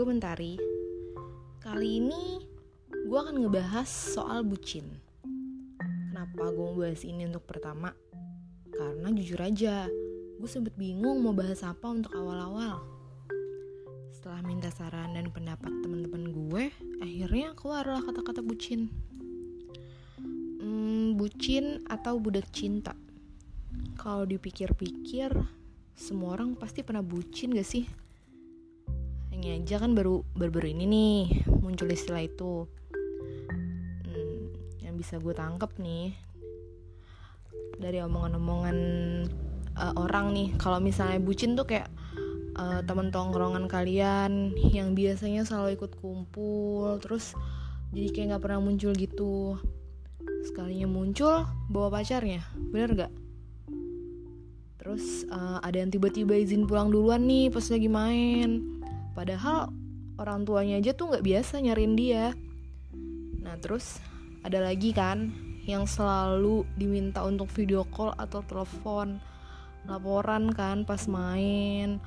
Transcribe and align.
Mentari. 0.00 0.56
Kali 1.60 2.00
ini 2.00 2.40
gue 2.88 3.18
akan 3.20 3.44
ngebahas 3.44 3.84
soal 3.84 4.40
bucin. 4.40 4.88
Kenapa 6.08 6.48
gue 6.48 6.64
mau 6.64 6.80
bahas 6.80 7.04
ini 7.04 7.28
untuk 7.28 7.44
pertama? 7.44 7.92
Karena 8.72 9.12
jujur 9.12 9.36
aja, 9.44 9.84
gue 10.40 10.48
sempet 10.48 10.72
bingung 10.80 11.20
mau 11.20 11.36
bahas 11.36 11.60
apa 11.60 11.92
untuk 11.92 12.16
awal-awal. 12.16 12.80
Setelah 14.16 14.40
minta 14.40 14.72
saran 14.72 15.12
dan 15.12 15.28
pendapat 15.28 15.68
teman-teman 15.84 16.24
gue, 16.32 16.72
akhirnya 17.04 17.52
keluarlah 17.52 18.00
kata-kata 18.00 18.40
bucin. 18.40 18.88
Hmm, 20.56 21.20
Bucin 21.20 21.84
atau 21.92 22.16
budak 22.16 22.48
cinta. 22.48 22.96
Kalau 24.00 24.24
dipikir-pikir, 24.24 25.36
semua 25.92 26.40
orang 26.40 26.56
pasti 26.56 26.80
pernah 26.80 27.04
bucin 27.04 27.52
gak 27.52 27.68
sih? 27.68 27.84
Ini 29.42 29.58
aja 29.58 29.82
kan 29.82 29.90
baru 29.90 30.22
baru 30.38 30.70
ini 30.70 30.86
nih 30.86 31.18
muncul 31.58 31.90
istilah 31.90 32.22
itu. 32.22 32.70
Hmm, 34.06 34.54
yang 34.78 34.94
bisa 34.94 35.18
gue 35.18 35.34
tangkep 35.34 35.82
nih 35.82 36.14
dari 37.74 37.98
omongan-omongan 38.06 38.78
uh, 39.74 39.98
orang 39.98 40.30
nih. 40.30 40.54
Kalau 40.62 40.78
misalnya 40.78 41.18
bucin 41.18 41.58
tuh 41.58 41.66
kayak 41.66 41.90
uh, 42.54 42.86
temen 42.86 43.10
tongkrongan 43.10 43.66
kalian 43.66 44.54
yang 44.70 44.94
biasanya 44.94 45.42
selalu 45.42 45.74
ikut 45.74 45.98
kumpul 45.98 47.02
terus 47.02 47.34
jadi 47.90 48.14
kayak 48.14 48.26
nggak 48.38 48.42
pernah 48.46 48.62
muncul 48.62 48.94
gitu. 48.94 49.58
Sekalinya 50.46 50.86
muncul 50.86 51.50
bawa 51.66 51.98
pacarnya. 51.98 52.46
Bener 52.70 52.94
gak 52.94 53.12
terus 54.82 55.22
uh, 55.30 55.62
ada 55.62 55.78
yang 55.78 55.94
tiba-tiba 55.94 56.34
izin 56.34 56.66
pulang 56.66 56.90
duluan 56.90 57.22
nih 57.22 57.46
pas 57.54 57.62
lagi 57.70 57.86
main 57.86 58.81
Padahal 59.12 59.72
orang 60.16 60.44
tuanya 60.44 60.80
aja 60.80 60.92
tuh 60.96 61.12
nggak 61.12 61.24
biasa 61.24 61.60
nyariin 61.60 61.94
dia. 61.96 62.32
Nah 63.42 63.56
terus 63.60 64.00
ada 64.42 64.58
lagi 64.60 64.90
kan 64.96 65.32
yang 65.62 65.86
selalu 65.86 66.66
diminta 66.74 67.22
untuk 67.22 67.46
video 67.54 67.86
call 67.86 68.10
atau 68.18 68.42
telepon 68.42 69.22
laporan 69.82 70.46
kan 70.54 70.86
pas 70.86 71.10
main 71.10 71.98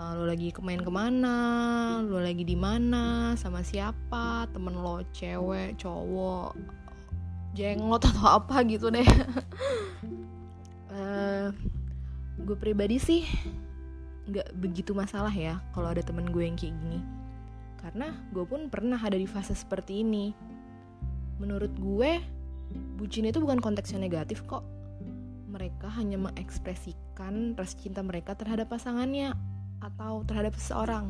uh, 0.00 0.16
lo 0.16 0.24
lagi 0.24 0.48
main 0.64 0.80
ke 0.80 0.88
mana? 0.88 1.36
Lo 2.00 2.20
lagi 2.20 2.44
di 2.44 2.56
mana? 2.56 3.36
Sama 3.36 3.60
siapa? 3.60 4.48
Temen 4.48 4.80
lo 4.80 5.04
cewek 5.12 5.76
cowok 5.76 6.56
jenglot 7.52 8.02
atau 8.04 8.40
apa 8.40 8.64
gitu 8.64 8.88
deh. 8.88 9.08
Uh, 10.88 11.52
gue 12.48 12.56
pribadi 12.56 12.96
sih 12.96 13.28
nggak 14.28 14.60
begitu 14.60 14.92
masalah 14.92 15.32
ya 15.32 15.56
kalau 15.72 15.88
ada 15.88 16.04
temen 16.04 16.28
gue 16.28 16.44
yang 16.44 16.54
kayak 16.54 16.76
gini. 16.76 17.00
Karena 17.80 18.12
gue 18.34 18.44
pun 18.44 18.68
pernah 18.68 19.00
ada 19.00 19.16
di 19.16 19.24
fase 19.24 19.56
seperti 19.56 20.04
ini. 20.04 20.36
Menurut 21.40 21.72
gue 21.78 22.20
bucin 23.00 23.24
itu 23.24 23.40
bukan 23.40 23.62
konteks 23.62 23.96
yang 23.96 24.04
negatif 24.04 24.44
kok. 24.44 24.62
Mereka 25.48 25.88
hanya 25.96 26.20
mengekspresikan 26.20 27.56
rasa 27.56 27.74
cinta 27.80 28.04
mereka 28.04 28.36
terhadap 28.36 28.68
pasangannya 28.68 29.32
atau 29.80 30.26
terhadap 30.28 30.52
seseorang. 30.58 31.08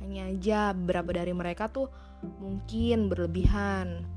Hanya 0.00 0.32
aja 0.32 0.72
beberapa 0.72 1.12
dari 1.12 1.36
mereka 1.36 1.68
tuh 1.68 1.92
mungkin 2.40 3.12
berlebihan. 3.12 4.08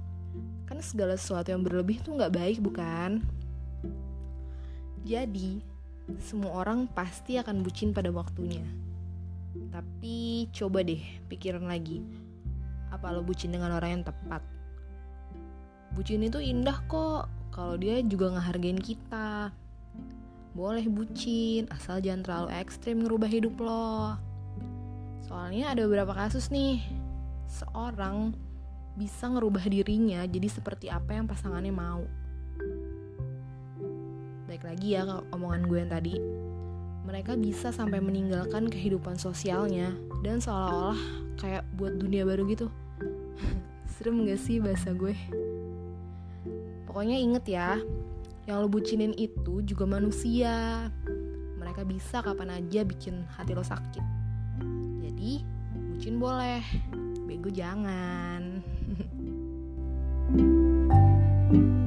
Kan 0.64 0.80
segala 0.80 1.20
sesuatu 1.20 1.52
yang 1.52 1.66
berlebih 1.66 2.00
tuh 2.00 2.16
nggak 2.16 2.34
baik 2.34 2.58
bukan? 2.64 3.26
Jadi 5.04 5.64
semua 6.24 6.64
orang 6.64 6.88
pasti 6.88 7.36
akan 7.36 7.62
bucin 7.62 7.92
pada 7.92 8.08
waktunya. 8.10 8.64
Tapi 9.74 10.48
coba 10.56 10.82
deh 10.82 11.02
pikiran 11.28 11.68
lagi. 11.68 12.00
Apa 12.94 13.12
lo 13.12 13.22
bucin 13.22 13.52
dengan 13.52 13.76
orang 13.76 14.00
yang 14.00 14.04
tepat? 14.08 14.40
Bucin 15.92 16.24
itu 16.24 16.40
indah 16.40 16.80
kok 16.88 17.28
kalau 17.52 17.76
dia 17.76 18.00
juga 18.06 18.32
ngehargain 18.32 18.80
kita. 18.80 19.52
Boleh 20.56 20.88
bucin, 20.90 21.70
asal 21.70 22.02
jangan 22.02 22.24
terlalu 22.26 22.50
ekstrim 22.56 23.04
ngerubah 23.04 23.30
hidup 23.30 23.56
lo. 23.62 24.18
Soalnya 25.28 25.76
ada 25.76 25.86
beberapa 25.86 26.16
kasus 26.16 26.50
nih, 26.50 26.82
seorang 27.46 28.34
bisa 28.98 29.30
ngerubah 29.30 29.62
dirinya 29.70 30.26
jadi 30.26 30.50
seperti 30.50 30.90
apa 30.90 31.14
yang 31.14 31.30
pasangannya 31.30 31.70
mau 31.70 32.02
balik 34.58 34.74
lagi 34.74 34.98
ya 34.98 35.06
ke 35.06 35.22
omongan 35.38 35.70
gue 35.70 35.78
yang 35.86 35.92
tadi. 35.94 36.18
Mereka 37.06 37.38
bisa 37.38 37.70
sampai 37.70 38.02
meninggalkan 38.02 38.74
kehidupan 38.74 39.14
sosialnya 39.14 39.94
dan 40.26 40.42
seolah-olah 40.42 40.98
kayak 41.38 41.62
buat 41.78 41.94
dunia 42.02 42.26
baru 42.26 42.42
gitu. 42.50 42.74
Serem 43.94 44.26
gak 44.26 44.42
sih 44.42 44.58
bahasa 44.58 44.98
gue? 44.98 45.14
Pokoknya 46.90 47.22
inget 47.22 47.46
ya 47.46 47.78
yang 48.50 48.66
lo 48.66 48.66
bucinin 48.66 49.14
itu 49.14 49.62
juga 49.62 49.86
manusia. 49.86 50.90
Mereka 51.62 51.86
bisa 51.86 52.26
kapan 52.26 52.58
aja 52.58 52.82
bikin 52.82 53.30
hati 53.38 53.54
lo 53.54 53.62
sakit. 53.62 54.02
Jadi 55.06 55.46
bucin 55.70 56.18
boleh. 56.18 56.66
Bego 57.30 57.54
jangan 57.54 58.66